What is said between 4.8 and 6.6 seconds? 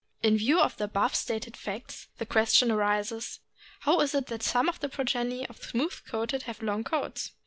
progeny of smooth coats